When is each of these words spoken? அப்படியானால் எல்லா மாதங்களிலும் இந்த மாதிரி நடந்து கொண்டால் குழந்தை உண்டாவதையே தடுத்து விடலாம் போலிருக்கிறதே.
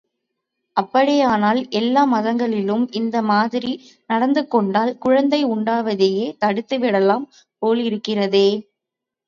அப்படியானால் 0.77 1.59
எல்லா 1.79 2.03
மாதங்களிலும் 2.13 2.85
இந்த 2.99 3.21
மாதிரி 3.27 3.71
நடந்து 4.09 4.43
கொண்டால் 4.47 4.93
குழந்தை 4.97 5.41
உண்டாவதையே 5.53 6.27
தடுத்து 6.39 6.77
விடலாம் 6.79 7.27
போலிருக்கிறதே. 7.61 8.47